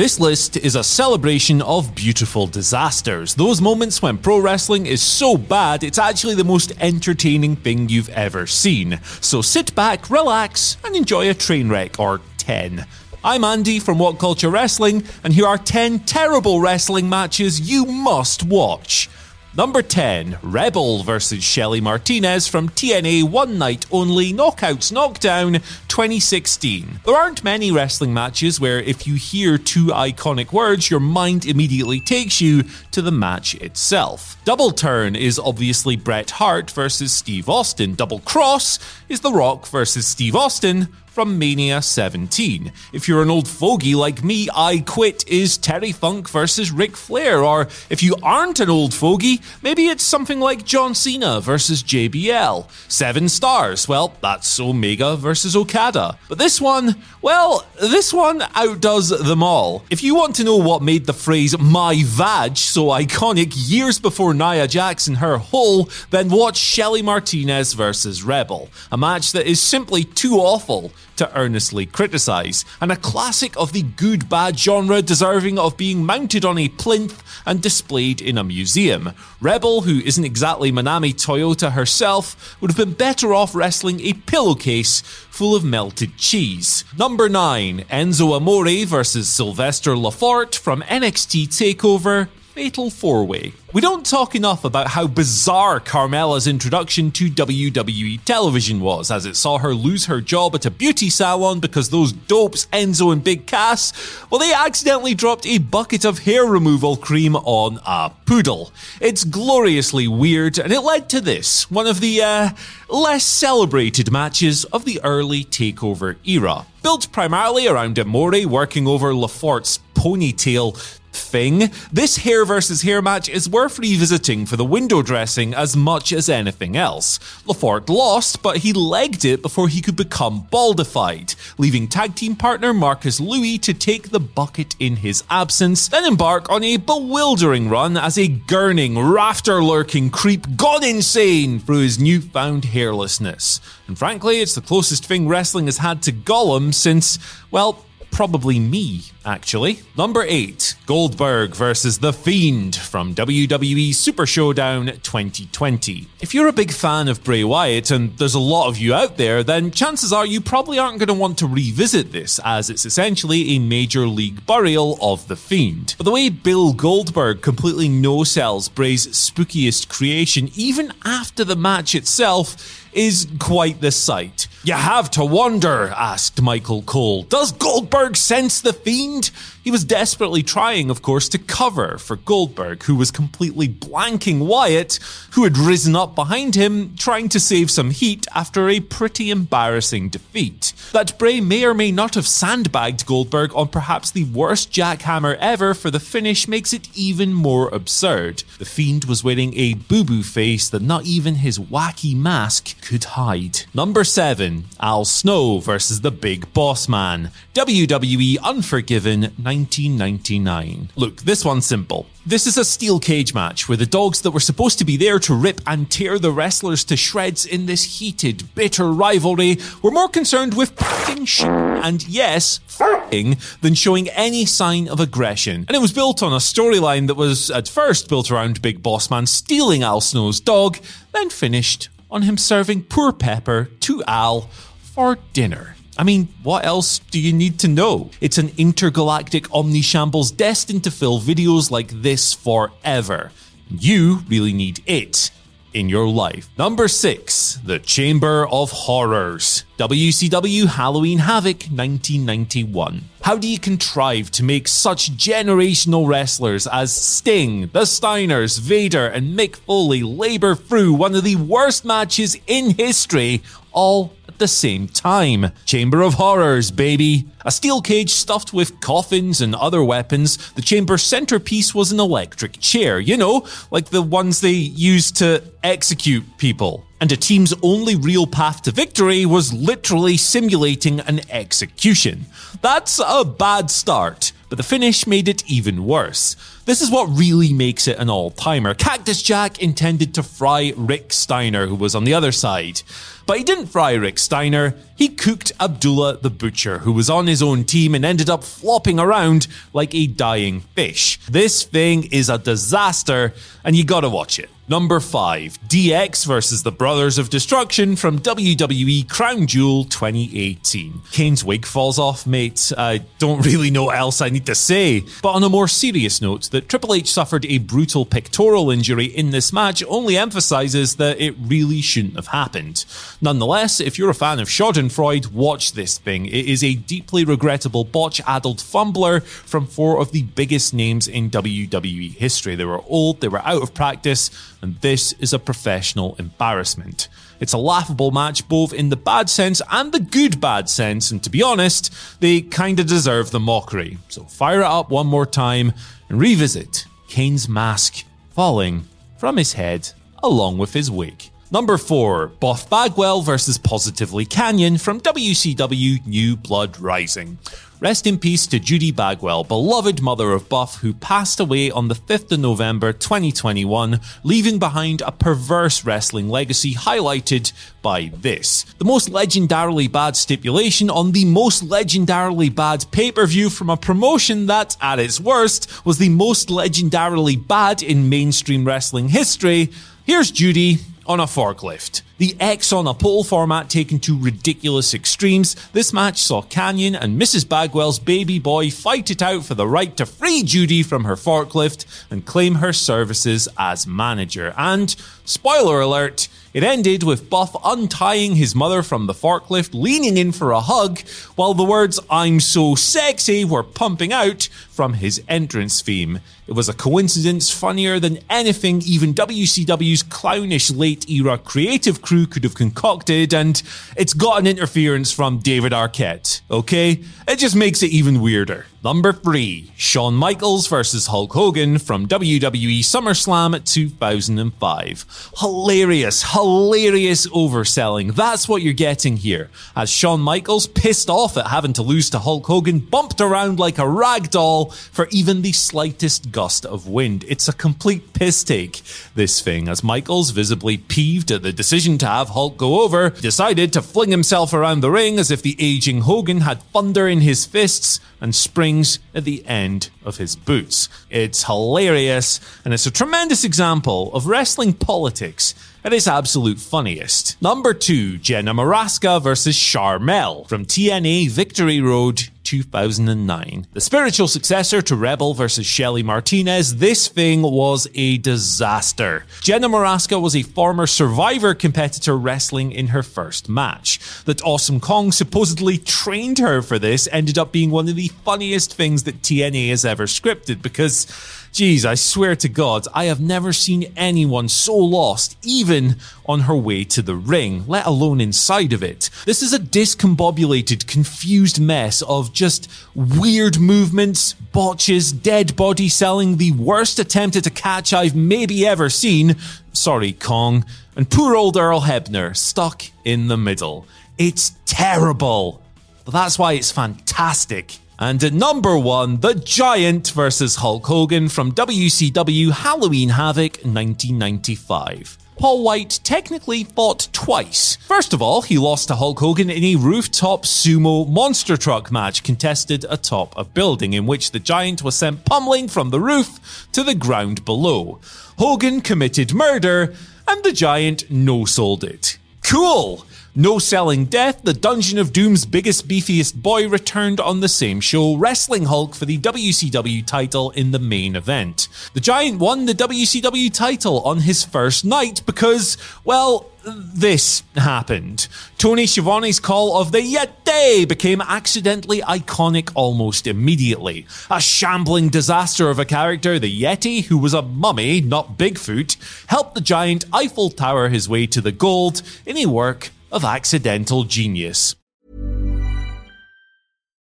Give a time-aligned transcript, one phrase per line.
[0.00, 3.34] This list is a celebration of beautiful disasters.
[3.34, 8.08] Those moments when pro wrestling is so bad, it's actually the most entertaining thing you've
[8.08, 8.98] ever seen.
[9.20, 12.86] So sit back, relax, and enjoy a train wreck or 10.
[13.22, 18.42] I'm Andy from What Culture Wrestling, and here are 10 terrible wrestling matches you must
[18.42, 19.10] watch.
[19.56, 25.54] Number 10, Rebel versus Shelly Martinez from TNA One Night Only Knockouts Knockdown
[25.88, 27.00] 2016.
[27.04, 31.98] There aren't many wrestling matches where if you hear two iconic words, your mind immediately
[31.98, 34.36] takes you to the match itself.
[34.44, 37.96] Double Turn is obviously Bret Hart versus Steve Austin.
[37.96, 40.86] Double Cross is The Rock versus Steve Austin
[41.20, 42.72] from Mania 17.
[42.94, 47.44] If you're an old fogey like me, I Quit is Terry Funk versus Ric Flair.
[47.44, 52.70] Or if you aren't an old fogey, maybe it's something like John Cena versus JBL.
[52.90, 56.16] Seven stars, well, that's Omega versus Okada.
[56.30, 59.84] But this one, well, this one outdoes them all.
[59.90, 64.32] If you want to know what made the phrase my vag so iconic years before
[64.32, 64.66] Nia
[65.06, 68.70] and her hole, then watch Shelly Martinez versus Rebel.
[68.90, 73.82] A match that is simply too awful to earnestly criticise, and a classic of the
[73.82, 79.12] good bad genre deserving of being mounted on a plinth and displayed in a museum.
[79.38, 85.02] Rebel, who isn't exactly Manami Toyota herself, would have been better off wrestling a pillowcase
[85.02, 86.84] full of melted cheese.
[86.96, 93.52] Number 9 Enzo Amore versus Sylvester Lefort from NXT TakeOver Fatal 4 Way.
[93.72, 99.36] We don't talk enough about how bizarre Carmella's introduction to WWE television was, as it
[99.36, 103.46] saw her lose her job at a beauty salon because those dopes Enzo and Big
[103.46, 103.92] Cass,
[104.28, 108.72] well, they accidentally dropped a bucket of hair removal cream on a poodle.
[109.00, 112.50] It's gloriously weird, and it led to this, one of the, uh,
[112.88, 116.66] less celebrated matches of the early TakeOver era.
[116.82, 123.48] Built primarily around Amore working over Lefort's ponytail thing, this hair versus hair match is
[123.48, 127.18] worth revisiting for the window dressing as much as anything else.
[127.46, 132.72] Lefort lost, but he legged it before he could become baldified, leaving tag team partner
[132.72, 137.96] Marcus Louis to take the bucket in his absence, then embark on a bewildering run
[137.96, 143.60] as a gurning, rafter lurking creep gone insane through his newfound hairlessness.
[143.86, 147.18] And frankly, it's the closest thing wrestling has had to Gollum since,
[147.50, 149.80] well, probably me, actually.
[149.96, 156.08] Number 8 Goldberg versus The Fiend from WWE Super Showdown 2020.
[156.20, 159.16] If you're a big fan of Bray Wyatt, and there's a lot of you out
[159.16, 162.84] there, then chances are you probably aren't going to want to revisit this, as it's
[162.84, 165.94] essentially a major league burial of The Fiend.
[165.98, 171.94] But the way Bill Goldberg completely no sells Bray's spookiest creation, even after the match
[171.94, 174.48] itself, is quite the sight.
[174.64, 177.22] You have to wonder, asked Michael Cole.
[177.22, 179.19] Does Goldberg sense the fiend?
[179.62, 184.98] He was desperately trying, of course, to cover for Goldberg, who was completely blanking Wyatt,
[185.32, 190.08] who had risen up behind him, trying to save some heat after a pretty embarrassing
[190.08, 190.72] defeat.
[190.92, 195.74] That Bray may or may not have sandbagged Goldberg on perhaps the worst jackhammer ever
[195.74, 198.44] for the finish makes it even more absurd.
[198.58, 203.04] The Fiend was wearing a boo boo face that not even his wacky mask could
[203.04, 203.62] hide.
[203.74, 207.30] Number 7 Al Snow versus the Big Boss Man.
[207.54, 210.90] WWE Unforgiven 1999.
[210.96, 212.06] Look, this one's simple.
[212.26, 215.18] This is a steel cage match where the dogs that were supposed to be there
[215.20, 220.08] to rip and tear the wrestlers to shreds in this heated, bitter rivalry were more
[220.08, 225.64] concerned with fucking shit and yes, fucking than showing any sign of aggression.
[225.66, 229.10] And it was built on a storyline that was at first built around Big Boss
[229.10, 230.78] Man stealing Al Snow's dog,
[231.12, 234.42] then finished on him serving poor Pepper to Al
[234.82, 235.76] for dinner.
[236.00, 238.10] I mean, what else do you need to know?
[238.22, 243.32] It's an intergalactic omni shambles destined to fill videos like this forever.
[243.68, 245.30] You really need it
[245.74, 246.48] in your life.
[246.56, 249.64] Number six, The Chamber of Horrors.
[249.76, 253.04] WCW Halloween Havoc 1991.
[253.20, 259.38] How do you contrive to make such generational wrestlers as Sting, the Steiners, Vader, and
[259.38, 263.42] Mick Foley labor through one of the worst matches in history
[263.72, 265.52] all the same time.
[265.64, 267.26] Chamber of Horrors, baby.
[267.44, 270.52] A steel cage stuffed with coffins and other weapons.
[270.52, 275.44] The chamber's centerpiece was an electric chair, you know, like the ones they used to
[275.62, 276.84] execute people.
[277.00, 282.26] And a team's only real path to victory was literally simulating an execution.
[282.60, 286.36] That's a bad start, but the finish made it even worse.
[286.66, 288.74] This is what really makes it an all timer.
[288.74, 292.82] Cactus Jack intended to fry Rick Steiner, who was on the other side.
[293.26, 297.42] But he didn't fry Rick Steiner, he cooked Abdullah the Butcher, who was on his
[297.42, 301.18] own team and ended up flopping around like a dying fish.
[301.26, 303.32] This thing is a disaster,
[303.64, 304.50] and you gotta watch it.
[304.68, 311.02] Number 5, DX versus the Brothers of Destruction from WWE Crown Jewel 2018.
[311.10, 312.70] Kane's wig falls off, mate.
[312.78, 315.02] I don't really know what else I need to say.
[315.22, 319.30] But on a more serious note, that Triple H suffered a brutal pectoral injury in
[319.30, 322.84] this match only emphasizes that it really shouldn't have happened.
[323.22, 326.24] Nonetheless, if you're a fan of Schadenfreude, watch this thing.
[326.24, 332.14] It is a deeply regrettable botch-addled fumbler from four of the biggest names in WWE
[332.14, 332.54] history.
[332.54, 334.30] They were old, they were out of practice,
[334.62, 337.08] and this is a professional embarrassment.
[337.40, 341.22] It's a laughable match both in the bad sense and the good bad sense, and
[341.22, 343.98] to be honest, they kinda deserve the mockery.
[344.08, 345.74] So fire it up one more time
[346.08, 349.90] and revisit Kane's mask falling from his head
[350.22, 351.30] along with his wig.
[351.52, 357.38] Number 4, Buff Bagwell versus Positively Kanyon from WCW New Blood Rising.
[357.80, 361.96] Rest in peace to Judy Bagwell, beloved mother of Buff, who passed away on the
[361.96, 368.62] 5th of November 2021, leaving behind a perverse wrestling legacy highlighted by this.
[368.78, 373.76] The most legendarily bad stipulation on the most legendarily bad pay per view from a
[373.76, 379.70] promotion that, at its worst, was the most legendarily bad in mainstream wrestling history.
[380.06, 380.78] Here's Judy
[381.10, 382.02] on a forklift.
[382.20, 387.18] The X on a pole format taken to ridiculous extremes, this match saw Kanyon and
[387.18, 387.48] Mrs.
[387.48, 391.86] Bagwell's baby boy fight it out for the right to free Judy from her forklift
[392.10, 394.52] and claim her services as manager.
[394.58, 394.94] And,
[395.24, 400.50] spoiler alert, it ended with Buff untying his mother from the forklift, leaning in for
[400.50, 400.98] a hug,
[401.36, 406.18] while the words I'm so sexy were pumping out from his entrance theme.
[406.48, 412.42] It was a coincidence funnier than anything even WCW's clownish late era creative crew could
[412.42, 413.62] have concocted, and
[413.96, 417.04] it's got an interference from David Arquette, okay?
[417.28, 418.66] It just makes it even weirder.
[418.82, 425.32] Number 3, Shawn Michaels versus Hulk Hogan from WWE SummerSlam 2005.
[425.36, 428.14] Hilarious, hilarious overselling.
[428.14, 429.50] That's what you're getting here.
[429.76, 433.76] As Shawn Michaels, pissed off at having to lose to Hulk Hogan, bumped around like
[433.76, 437.26] a rag doll for even the slightest gust of wind.
[437.28, 438.80] It's a complete piss take,
[439.14, 443.74] this thing, as Michaels, visibly peeved at the decision to have Hulk go over, decided
[443.74, 447.44] to fling himself around the ring as if the aging Hogan had thunder in his
[447.44, 450.88] fists and springs at the end of his boots.
[451.08, 457.40] It's hilarious, and it's a tremendous example of wrestling politics at its absolute funniest.
[457.40, 463.68] Number 2, Jenna Morasca versus Sharmell from TNA Victory Road 2009.
[463.74, 469.24] The spiritual successor to Rebel versus Shelly Martinez, this thing was a disaster.
[469.40, 474.00] Jenna Morasca was a former Survivor competitor wrestling in her first match.
[474.24, 478.74] That Awesome Kong supposedly trained her for this ended up being one of the funniest
[478.74, 481.06] things that TNA has ever scripted because
[481.52, 486.54] Geez, I swear to God, I have never seen anyone so lost, even on her
[486.54, 489.10] way to the ring, let alone inside of it.
[489.24, 496.52] This is a discombobulated, confused mess of just weird movements, botches, dead body selling, the
[496.52, 499.36] worst attempt at a catch I've maybe ever seen.
[499.72, 500.64] Sorry, Kong.
[500.96, 503.86] And poor old Earl Hebner stuck in the middle.
[504.16, 505.62] It's terrible.
[506.04, 511.52] But that's why it's fantastic And at number one, The Giant versus Hulk Hogan from
[511.52, 515.19] WCW Halloween Havoc 1995.
[515.40, 517.76] Paul White technically fought twice.
[517.76, 522.22] First of all, he lost to Hulk Hogan in a rooftop sumo monster truck match
[522.22, 526.82] contested atop a building in which the giant was sent pummeling from the roof to
[526.82, 528.00] the ground below.
[528.38, 529.94] Hogan committed murder,
[530.28, 532.18] and the giant no sold it.
[532.42, 533.06] Cool!
[533.36, 538.16] No Selling Death, the Dungeon of Doom's biggest, beefiest boy, returned on the same show,
[538.16, 541.68] wrestling Hulk for the WCW title in the main event.
[541.94, 548.26] The Giant won the WCW title on his first night because, well, this happened.
[548.58, 554.08] Tony Schiavone's call of the Yeti became accidentally iconic almost immediately.
[554.28, 558.96] A shambling disaster of a character, the Yeti, who was a mummy, not Bigfoot,
[559.28, 564.04] helped the giant Eiffel Tower his way to the gold in a work of accidental
[564.04, 564.76] genius.